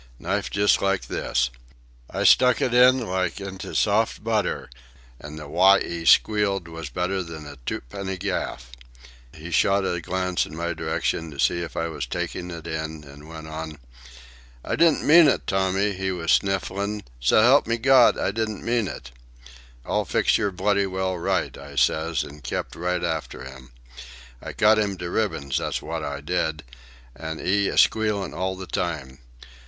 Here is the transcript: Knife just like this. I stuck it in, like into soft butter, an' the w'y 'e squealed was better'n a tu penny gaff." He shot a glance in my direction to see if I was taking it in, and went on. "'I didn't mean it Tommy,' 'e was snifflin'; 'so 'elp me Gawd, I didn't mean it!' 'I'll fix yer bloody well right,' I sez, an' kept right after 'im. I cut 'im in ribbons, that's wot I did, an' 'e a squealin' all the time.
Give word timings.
Knife 0.17 0.49
just 0.49 0.81
like 0.81 1.05
this. 1.05 1.51
I 2.09 2.23
stuck 2.23 2.59
it 2.59 2.73
in, 2.73 3.05
like 3.05 3.39
into 3.39 3.75
soft 3.75 4.23
butter, 4.23 4.67
an' 5.19 5.35
the 5.35 5.43
w'y 5.47 5.79
'e 5.85 6.05
squealed 6.05 6.67
was 6.67 6.89
better'n 6.89 7.45
a 7.45 7.57
tu 7.67 7.81
penny 7.81 8.17
gaff." 8.17 8.71
He 9.31 9.51
shot 9.51 9.85
a 9.85 10.01
glance 10.01 10.47
in 10.47 10.55
my 10.55 10.73
direction 10.73 11.29
to 11.29 11.39
see 11.39 11.61
if 11.61 11.77
I 11.77 11.87
was 11.87 12.07
taking 12.07 12.49
it 12.49 12.65
in, 12.65 13.03
and 13.03 13.29
went 13.29 13.47
on. 13.47 13.77
"'I 14.65 14.75
didn't 14.77 15.05
mean 15.05 15.27
it 15.27 15.45
Tommy,' 15.45 15.95
'e 16.01 16.11
was 16.13 16.31
snifflin'; 16.31 17.03
'so 17.19 17.37
'elp 17.37 17.67
me 17.67 17.77
Gawd, 17.77 18.17
I 18.17 18.31
didn't 18.31 18.65
mean 18.65 18.87
it!' 18.87 19.11
'I'll 19.85 20.05
fix 20.05 20.35
yer 20.35 20.49
bloody 20.49 20.87
well 20.87 21.15
right,' 21.15 21.55
I 21.59 21.75
sez, 21.75 22.23
an' 22.23 22.41
kept 22.41 22.75
right 22.75 23.03
after 23.03 23.45
'im. 23.45 23.71
I 24.41 24.53
cut 24.53 24.79
'im 24.79 24.97
in 24.99 25.11
ribbons, 25.11 25.59
that's 25.59 25.79
wot 25.83 26.03
I 26.03 26.21
did, 26.21 26.63
an' 27.15 27.39
'e 27.39 27.67
a 27.67 27.77
squealin' 27.77 28.33
all 28.33 28.55
the 28.55 28.65
time. 28.65 29.19